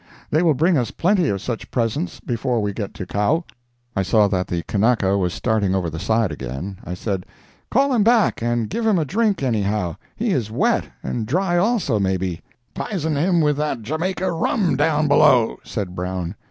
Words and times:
They 0.31 0.41
will 0.41 0.55
bring 0.55 0.79
us 0.79 0.89
plenty 0.89 1.29
of 1.29 1.43
such 1.43 1.69
presents 1.69 2.19
before 2.19 2.59
we 2.59 2.73
get 2.73 2.95
to 2.95 3.05
Kau." 3.05 3.43
I 3.95 4.01
saw 4.01 4.27
that 4.29 4.47
the 4.47 4.63
Kanaka 4.63 5.15
was 5.15 5.31
starting 5.31 5.75
over 5.75 5.91
the 5.91 5.99
side 5.99 6.31
again. 6.31 6.79
I 6.83 6.95
said: 6.95 7.23
"Call 7.69 7.93
him 7.93 8.03
back 8.03 8.41
and 8.41 8.67
give 8.67 8.83
him 8.83 8.97
a 8.97 9.05
drink 9.05 9.43
anyhow; 9.43 9.97
he 10.15 10.31
is 10.31 10.49
wet—and 10.49 11.27
dry 11.27 11.55
also, 11.57 11.99
maybe." 11.99 12.41
"Pison 12.73 13.15
him 13.15 13.41
with 13.41 13.57
that 13.57 13.83
Jamaica 13.83 14.31
rum 14.31 14.75
down 14.75 15.07
below," 15.07 15.59
said 15.63 15.93
Brown. 15.93 16.33